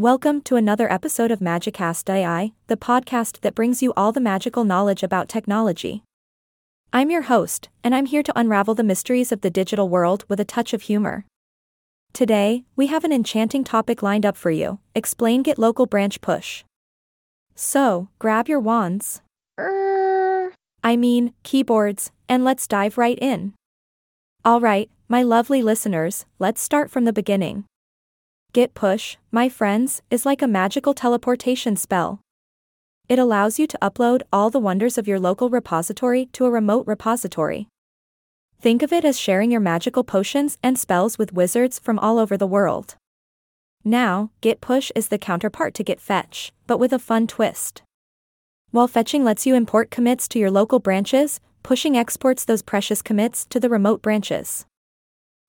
Welcome 0.00 0.40
to 0.44 0.56
another 0.56 0.90
episode 0.90 1.30
of 1.30 1.40
Magicast 1.40 2.08
AI, 2.08 2.52
the 2.68 2.76
podcast 2.78 3.42
that 3.42 3.54
brings 3.54 3.82
you 3.82 3.92
all 3.98 4.12
the 4.12 4.18
magical 4.18 4.64
knowledge 4.64 5.02
about 5.02 5.28
technology. 5.28 6.04
I'm 6.90 7.10
your 7.10 7.20
host, 7.20 7.68
and 7.84 7.94
I'm 7.94 8.06
here 8.06 8.22
to 8.22 8.32
unravel 8.34 8.74
the 8.74 8.82
mysteries 8.82 9.30
of 9.30 9.42
the 9.42 9.50
digital 9.50 9.90
world 9.90 10.24
with 10.26 10.40
a 10.40 10.44
touch 10.46 10.72
of 10.72 10.80
humor. 10.80 11.26
Today, 12.14 12.64
we 12.76 12.86
have 12.86 13.04
an 13.04 13.12
enchanting 13.12 13.62
topic 13.62 14.02
lined 14.02 14.24
up 14.24 14.38
for 14.38 14.50
you 14.50 14.78
explain 14.94 15.42
Git 15.42 15.58
local 15.58 15.84
branch 15.84 16.22
push. 16.22 16.64
So, 17.54 18.08
grab 18.18 18.48
your 18.48 18.60
wands. 18.60 19.20
I 19.58 20.96
mean, 20.96 21.34
keyboards, 21.42 22.10
and 22.26 22.42
let's 22.42 22.66
dive 22.66 22.96
right 22.96 23.18
in. 23.18 23.52
Alright, 24.46 24.88
my 25.10 25.22
lovely 25.22 25.62
listeners, 25.62 26.24
let's 26.38 26.62
start 26.62 26.90
from 26.90 27.04
the 27.04 27.12
beginning. 27.12 27.66
Git 28.52 28.74
push, 28.74 29.16
my 29.30 29.48
friends, 29.48 30.02
is 30.10 30.26
like 30.26 30.42
a 30.42 30.48
magical 30.48 30.92
teleportation 30.92 31.76
spell. 31.76 32.20
It 33.08 33.16
allows 33.16 33.60
you 33.60 33.68
to 33.68 33.78
upload 33.80 34.22
all 34.32 34.50
the 34.50 34.58
wonders 34.58 34.98
of 34.98 35.06
your 35.06 35.20
local 35.20 35.48
repository 35.48 36.26
to 36.32 36.46
a 36.46 36.50
remote 36.50 36.84
repository. 36.84 37.68
Think 38.60 38.82
of 38.82 38.92
it 38.92 39.04
as 39.04 39.20
sharing 39.20 39.52
your 39.52 39.60
magical 39.60 40.02
potions 40.02 40.58
and 40.64 40.76
spells 40.76 41.16
with 41.16 41.32
wizards 41.32 41.78
from 41.78 42.00
all 42.00 42.18
over 42.18 42.36
the 42.36 42.46
world. 42.46 42.96
Now, 43.84 44.30
Git 44.40 44.60
push 44.60 44.90
is 44.96 45.08
the 45.08 45.18
counterpart 45.18 45.72
to 45.74 45.84
Git 45.84 46.00
fetch, 46.00 46.52
but 46.66 46.78
with 46.78 46.92
a 46.92 46.98
fun 46.98 47.28
twist. 47.28 47.82
While 48.72 48.88
fetching 48.88 49.22
lets 49.22 49.46
you 49.46 49.54
import 49.54 49.92
commits 49.92 50.26
to 50.26 50.40
your 50.40 50.50
local 50.50 50.80
branches, 50.80 51.38
pushing 51.62 51.96
exports 51.96 52.44
those 52.44 52.62
precious 52.62 53.00
commits 53.00 53.46
to 53.46 53.60
the 53.60 53.68
remote 53.68 54.02
branches. 54.02 54.66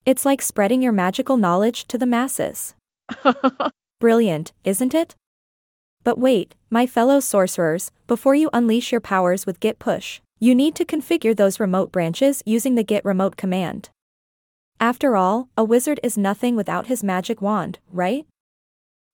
It's 0.05 0.23
like 0.23 0.43
spreading 0.43 0.83
your 0.83 0.93
magical 0.93 1.35
knowledge 1.35 1.87
to 1.87 1.97
the 1.97 2.05
masses. 2.05 2.75
Brilliant, 3.99 4.53
isn't 4.63 4.93
it? 4.93 5.15
But 6.03 6.17
wait, 6.17 6.55
my 6.69 6.87
fellow 6.87 7.19
sorcerers, 7.19 7.91
before 8.07 8.35
you 8.35 8.49
unleash 8.53 8.91
your 8.91 9.01
powers 9.01 9.45
with 9.45 9.59
git 9.59 9.77
push, 9.77 10.19
you 10.39 10.55
need 10.55 10.73
to 10.75 10.85
configure 10.85 11.35
those 11.35 11.59
remote 11.59 11.91
branches 11.91 12.41
using 12.45 12.75
the 12.75 12.83
git 12.83 13.05
remote 13.05 13.37
command. 13.37 13.89
After 14.79 15.15
all, 15.15 15.49
a 15.55 15.63
wizard 15.63 15.99
is 16.01 16.17
nothing 16.17 16.55
without 16.55 16.87
his 16.87 17.03
magic 17.03 17.39
wand, 17.41 17.77
right? 17.91 18.25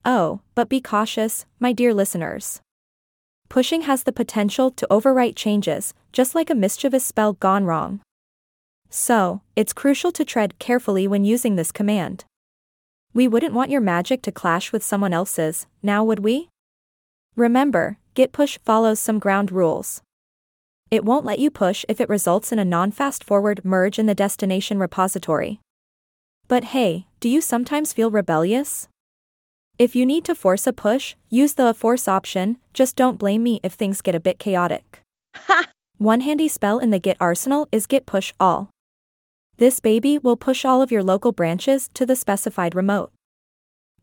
Oh, 0.05 0.39
but 0.55 0.69
be 0.69 0.79
cautious, 0.79 1.45
my 1.59 1.73
dear 1.73 1.93
listeners. 1.93 2.61
Pushing 3.49 3.81
has 3.81 4.03
the 4.03 4.13
potential 4.13 4.71
to 4.71 4.87
overwrite 4.89 5.35
changes, 5.35 5.93
just 6.13 6.35
like 6.35 6.49
a 6.49 6.55
mischievous 6.55 7.03
spell 7.03 7.33
gone 7.33 7.65
wrong. 7.65 7.99
So, 8.89 9.41
it's 9.57 9.73
crucial 9.73 10.13
to 10.13 10.23
tread 10.23 10.59
carefully 10.59 11.07
when 11.07 11.25
using 11.25 11.57
this 11.57 11.73
command. 11.73 12.23
We 13.13 13.27
wouldn't 13.27 13.53
want 13.53 13.71
your 13.71 13.81
magic 13.81 14.21
to 14.23 14.31
clash 14.31 14.71
with 14.71 14.83
someone 14.83 15.13
else's, 15.13 15.67
now 15.81 16.03
would 16.03 16.19
we? 16.19 16.49
Remember, 17.35 17.97
Git 18.13 18.31
push 18.31 18.57
follows 18.65 18.99
some 18.99 19.19
ground 19.19 19.51
rules. 19.51 20.01
It 20.89 21.03
won't 21.03 21.25
let 21.25 21.39
you 21.39 21.51
push 21.51 21.83
if 21.89 21.99
it 21.99 22.09
results 22.09 22.51
in 22.51 22.59
a 22.59 22.65
non 22.65 22.91
fast 22.91 23.23
forward 23.23 23.65
merge 23.65 23.99
in 23.99 24.05
the 24.05 24.15
destination 24.15 24.79
repository. 24.79 25.59
But 26.47 26.65
hey, 26.65 27.07
do 27.19 27.27
you 27.27 27.41
sometimes 27.41 27.91
feel 27.91 28.09
rebellious? 28.09 28.87
If 29.77 29.95
you 29.95 30.05
need 30.05 30.23
to 30.25 30.33
force 30.33 30.65
a 30.65 30.73
push, 30.73 31.15
use 31.29 31.53
the 31.53 31.73
force 31.73 32.07
option, 32.07 32.57
just 32.73 32.95
don't 32.95 33.19
blame 33.19 33.43
me 33.43 33.59
if 33.63 33.73
things 33.73 34.01
get 34.01 34.15
a 34.15 34.19
bit 34.19 34.39
chaotic. 34.39 35.01
Ha! 35.35 35.67
One 35.97 36.21
handy 36.21 36.47
spell 36.47 36.79
in 36.79 36.91
the 36.91 36.99
Git 36.99 37.17
arsenal 37.19 37.67
is 37.71 37.85
Git 37.85 38.05
push 38.05 38.33
all. 38.39 38.69
This 39.57 39.79
baby 39.79 40.19
will 40.19 40.37
push 40.37 40.63
all 40.63 40.83
of 40.83 40.91
your 40.91 41.01
local 41.01 41.31
branches 41.31 41.89
to 41.95 42.05
the 42.05 42.15
specified 42.15 42.75
remote. 42.75 43.11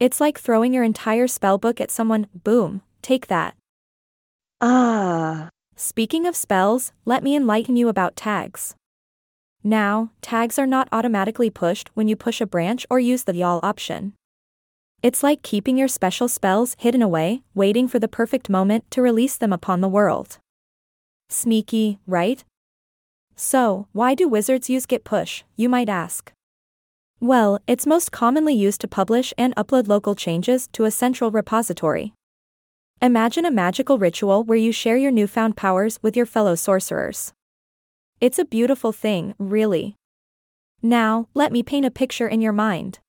It's 0.01 0.21
like 0.21 0.37
throwing 0.37 0.75
your 0.75 0.83
entire 0.83 1.29
spellbook 1.29 1.81
at 1.81 1.93
someone, 1.93 2.27
boom, 2.35 2.83
take 3.03 3.29
that. 3.29 3.55
Ah. 4.61 5.49
Speaking 5.77 6.27
of 6.27 6.35
spells, 6.35 6.93
let 7.05 7.23
me 7.23 7.37
enlighten 7.37 7.77
you 7.77 7.89
about 7.89 8.17
tags. 8.17 8.75
Now, 9.63 10.11
tags 10.21 10.59
are 10.59 10.67
not 10.67 10.89
automatically 10.91 11.51
pushed 11.51 11.89
when 11.95 12.09
you 12.09 12.17
push 12.17 12.41
a 12.41 12.47
branch 12.47 12.85
or 12.91 12.99
use 12.99 13.23
the 13.23 13.37
y'all 13.37 13.61
option. 13.63 14.15
It's 15.03 15.23
like 15.23 15.43
keeping 15.43 15.79
your 15.79 15.89
special 15.89 16.27
spells 16.27 16.75
hidden 16.81 17.03
away, 17.03 17.43
waiting 17.55 17.87
for 17.87 18.01
the 18.01 18.09
perfect 18.09 18.51
moment 18.51 18.91
to 18.91 19.03
release 19.03 19.37
them 19.37 19.53
upon 19.53 19.81
the 19.81 19.89
world. 19.89 20.39
Sneaky, 21.29 21.99
right? 22.07 22.45
So, 23.37 23.89
why 23.93 24.15
do 24.15 24.29
wizards 24.29 24.71
use 24.71 24.87
Git 24.87 25.05
push, 25.05 25.43
you 25.57 25.69
might 25.69 25.89
ask? 25.89 26.33
Well, 27.21 27.59
it's 27.67 27.87
most 27.87 28.13
commonly 28.13 28.55
used 28.55 28.81
to 28.83 28.89
publish 28.89 29.33
and 29.39 29.55
upload 29.57 29.89
local 29.89 30.15
changes 30.15 30.69
to 30.73 30.85
a 30.85 30.91
central 30.91 31.31
repository. 31.31 32.13
Imagine 33.03 33.45
a 33.45 33.51
magical 33.51 33.99
ritual 33.99 34.45
where 34.45 34.59
you 34.59 34.73
share 34.73 34.97
your 34.97 35.11
newfound 35.11 35.57
powers 35.57 35.99
with 36.03 36.17
your 36.17 36.27
fellow 36.27 36.55
sorcerers. 36.55 37.33
It's 38.21 38.39
a 38.39 38.45
beautiful 38.45 38.93
thing, 38.93 39.35
really. 39.39 39.97
Now, 40.83 41.29
let 41.35 41.51
me 41.51 41.63
paint 41.63 41.87
a 41.87 41.91
picture 41.91 42.29
in 42.29 42.41
your 42.41 42.53
mind. 42.53 43.01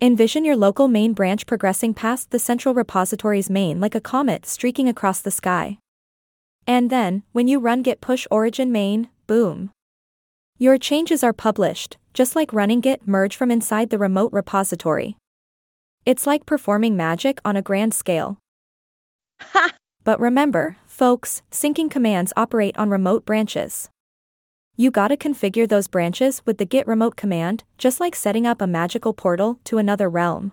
Envision 0.00 0.44
your 0.44 0.56
local 0.56 0.88
main 0.88 1.12
branch 1.12 1.46
progressing 1.46 1.94
past 1.94 2.30
the 2.30 2.38
central 2.38 2.74
repository's 2.74 3.50
main 3.50 3.80
like 3.80 3.94
a 3.94 4.00
comet 4.00 4.46
streaking 4.46 4.88
across 4.88 5.20
the 5.20 5.30
sky. 5.30 5.78
And 6.66 6.90
then, 6.90 7.22
when 7.32 7.46
you 7.46 7.58
run 7.58 7.82
git 7.82 8.00
push 8.00 8.26
origin 8.30 8.72
main, 8.72 9.08
boom. 9.26 9.70
Your 10.58 10.78
changes 10.78 11.24
are 11.24 11.32
published, 11.32 11.96
just 12.12 12.36
like 12.36 12.52
running 12.52 12.80
git 12.80 13.06
merge 13.06 13.36
from 13.36 13.50
inside 13.50 13.90
the 13.90 13.98
remote 13.98 14.32
repository. 14.32 15.16
It's 16.06 16.26
like 16.26 16.46
performing 16.46 16.96
magic 16.96 17.40
on 17.44 17.56
a 17.56 17.62
grand 17.62 17.94
scale. 17.94 18.38
Ha! 19.40 19.72
But 20.04 20.20
remember, 20.20 20.76
folks, 20.86 21.40
syncing 21.50 21.90
commands 21.90 22.34
operate 22.36 22.76
on 22.76 22.90
remote 22.90 23.24
branches. 23.24 23.88
You 24.76 24.90
gotta 24.90 25.16
configure 25.16 25.66
those 25.66 25.88
branches 25.88 26.42
with 26.44 26.58
the 26.58 26.66
git 26.66 26.86
remote 26.86 27.16
command, 27.16 27.64
just 27.78 28.00
like 28.00 28.14
setting 28.14 28.46
up 28.46 28.60
a 28.60 28.66
magical 28.66 29.14
portal 29.14 29.60
to 29.64 29.78
another 29.78 30.10
realm. 30.10 30.52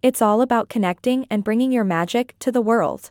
It's 0.00 0.22
all 0.22 0.40
about 0.40 0.70
connecting 0.70 1.26
and 1.28 1.44
bringing 1.44 1.72
your 1.72 1.84
magic 1.84 2.36
to 2.38 2.50
the 2.50 2.62
world. 2.62 3.10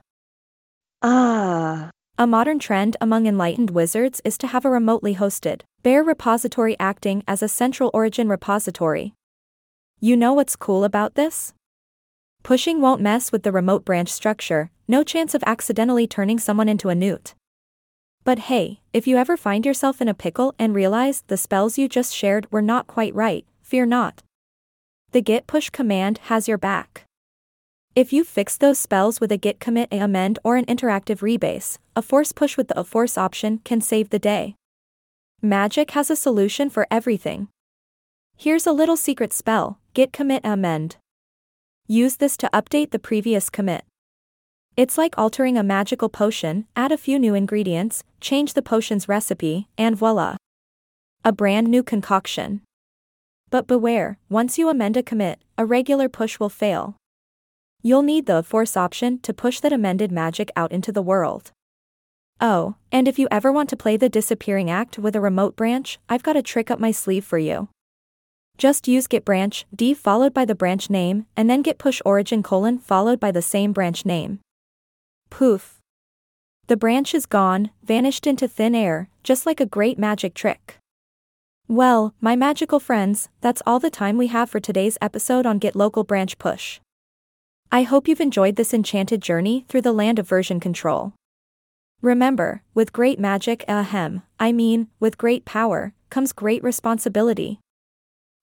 Ah. 1.03 1.91
A 2.15 2.27
modern 2.27 2.59
trend 2.59 2.95
among 3.01 3.25
enlightened 3.25 3.71
wizards 3.71 4.21
is 4.23 4.37
to 4.37 4.47
have 4.47 4.65
a 4.65 4.69
remotely 4.69 5.15
hosted, 5.15 5.61
bare 5.81 6.03
repository 6.03 6.75
acting 6.79 7.23
as 7.27 7.41
a 7.41 7.47
central 7.47 7.89
origin 7.91 8.29
repository. 8.29 9.15
You 9.99 10.15
know 10.15 10.31
what's 10.31 10.55
cool 10.55 10.83
about 10.83 11.15
this? 11.15 11.55
Pushing 12.43 12.81
won't 12.81 13.01
mess 13.01 13.31
with 13.31 13.41
the 13.41 13.51
remote 13.51 13.83
branch 13.83 14.09
structure, 14.09 14.69
no 14.87 15.03
chance 15.03 15.33
of 15.33 15.43
accidentally 15.47 16.05
turning 16.05 16.37
someone 16.37 16.69
into 16.69 16.89
a 16.89 16.95
newt. 16.95 17.33
But 18.23 18.39
hey, 18.39 18.81
if 18.93 19.07
you 19.07 19.17
ever 19.17 19.35
find 19.35 19.65
yourself 19.65 19.99
in 19.99 20.07
a 20.07 20.13
pickle 20.13 20.53
and 20.59 20.75
realize 20.75 21.23
the 21.25 21.35
spells 21.35 21.79
you 21.79 21.89
just 21.89 22.13
shared 22.13 22.45
were 22.51 22.61
not 22.61 22.85
quite 22.85 23.15
right, 23.15 23.43
fear 23.63 23.87
not. 23.87 24.21
The 25.13 25.21
git 25.21 25.47
push 25.47 25.71
command 25.71 26.19
has 26.25 26.47
your 26.47 26.59
back. 26.59 27.05
If 27.95 28.11
you 28.11 28.23
fix 28.23 28.57
those 28.57 28.79
spells 28.79 29.21
with 29.21 29.31
a 29.31 29.37
git 29.37 29.59
commit 29.59 29.89
a 29.91 29.99
amend 29.99 30.39
or 30.43 30.55
an 30.55 30.65
interactive 30.65 31.19
rebase, 31.19 31.77
a 31.95 32.01
force 32.01 32.31
push 32.31 32.57
with 32.57 32.67
the 32.67 32.79
a 32.79 32.83
force 32.83 33.19
option 33.19 33.59
can 33.63 33.81
save 33.81 34.09
the 34.09 34.17
day. 34.17 34.55
Magic 35.43 35.91
has 35.91 36.09
a 36.09 36.15
solution 36.15 36.71
for 36.71 36.87
everything. 36.89 37.49
Here's 38.35 38.65
a 38.65 38.71
little 38.71 38.97
secret 38.97 39.31
spell, 39.31 39.77
git 39.93 40.11
commit 40.11 40.41
amend. 40.43 40.95
Use 41.85 42.15
this 42.15 42.35
to 42.37 42.49
update 42.51 42.89
the 42.89 42.97
previous 42.97 43.51
commit. 43.51 43.85
It's 44.75 44.97
like 44.97 45.13
altering 45.15 45.55
a 45.55 45.61
magical 45.61 46.09
potion, 46.09 46.65
add 46.75 46.91
a 46.91 46.97
few 46.97 47.19
new 47.19 47.35
ingredients, 47.35 48.03
change 48.19 48.55
the 48.55 48.63
potion's 48.63 49.07
recipe, 49.07 49.67
and 49.77 49.95
voila. 49.95 50.37
A 51.23 51.31
brand 51.31 51.67
new 51.67 51.83
concoction. 51.83 52.61
But 53.51 53.67
beware, 53.67 54.17
once 54.29 54.57
you 54.57 54.67
amend 54.67 54.97
a 54.97 55.03
commit, 55.03 55.37
a 55.59 55.65
regular 55.65 56.09
push 56.09 56.39
will 56.39 56.49
fail. 56.49 56.95
You'll 57.85 58.01
need 58.01 58.27
the 58.27 58.41
force 58.41 58.77
option 58.77 59.19
to 59.19 59.33
push 59.33 59.59
that 59.59 59.73
amended 59.73 60.09
magic 60.09 60.49
out 60.55 60.71
into 60.71 60.93
the 60.93 61.01
world. 61.01 61.51
Oh, 62.39 62.75
and 62.93 63.09
if 63.09 63.19
you 63.19 63.27
ever 63.29 63.51
want 63.51 63.69
to 63.71 63.75
play 63.75 63.97
the 63.97 64.07
disappearing 64.07 64.69
act 64.71 64.97
with 64.97 65.17
a 65.17 65.21
remote 65.21 65.57
branch, 65.57 65.99
I've 66.07 66.23
got 66.23 66.37
a 66.37 66.41
trick 66.41 66.71
up 66.71 66.79
my 66.79 66.91
sleeve 66.91 67.25
for 67.25 67.37
you. 67.37 67.67
Just 68.57 68.87
use 68.87 69.07
git 69.07 69.25
branch 69.25 69.65
d 69.75 69.93
followed 69.93 70.33
by 70.33 70.45
the 70.45 70.55
branch 70.55 70.89
name, 70.89 71.25
and 71.35 71.49
then 71.49 71.61
git 71.61 71.77
push 71.77 72.01
origin 72.05 72.41
colon 72.41 72.79
followed 72.79 73.19
by 73.19 73.31
the 73.31 73.41
same 73.41 73.73
branch 73.73 74.05
name. 74.05 74.39
Poof. 75.29 75.79
The 76.67 76.77
branch 76.77 77.13
is 77.13 77.25
gone, 77.25 77.71
vanished 77.83 78.25
into 78.25 78.47
thin 78.47 78.75
air, 78.75 79.09
just 79.23 79.45
like 79.45 79.59
a 79.59 79.65
great 79.65 79.99
magic 79.99 80.33
trick. 80.33 80.77
Well, 81.67 82.13
my 82.21 82.37
magical 82.37 82.79
friends, 82.79 83.27
that's 83.41 83.61
all 83.65 83.79
the 83.79 83.89
time 83.89 84.17
we 84.17 84.27
have 84.27 84.49
for 84.49 84.61
today's 84.61 84.97
episode 85.01 85.45
on 85.45 85.59
Git 85.59 85.75
Local 85.75 86.05
Branch 86.05 86.37
Push. 86.37 86.79
I 87.73 87.81
hope 87.81 88.07
you've 88.07 88.21
enjoyed 88.21 88.55
this 88.55 88.71
enchanted 88.71 89.19
journey 89.19 89.65
through 89.67 89.81
the 89.81 89.91
land 89.91 90.19
of 90.19 90.27
version 90.27 90.59
control. 90.59 91.13
Remember, 92.03 92.61
with 92.75 92.93
great 92.93 93.19
magic, 93.19 93.65
ahem, 93.67 94.21
I 94.39 94.51
mean, 94.51 94.89
with 94.99 95.17
great 95.17 95.43
power, 95.43 95.95
comes 96.11 96.33
great 96.33 96.63
responsibility. 96.63 97.59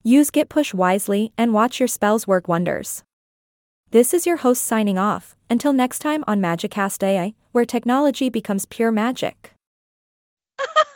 Use 0.02 0.32
Git 0.32 0.48
Push 0.48 0.74
wisely 0.74 1.32
and 1.38 1.54
watch 1.54 1.78
your 1.78 1.86
spells 1.86 2.26
work 2.26 2.48
wonders. 2.48 3.04
This 3.92 4.12
is 4.12 4.26
your 4.26 4.38
host 4.38 4.64
signing 4.64 4.98
off. 4.98 5.36
Until 5.48 5.72
next 5.72 6.00
time 6.00 6.24
on 6.26 6.40
Magicast 6.40 7.00
AI, 7.00 7.34
where 7.52 7.64
technology 7.64 8.30
becomes 8.30 8.66
pure 8.66 8.90
magic. 8.90 9.52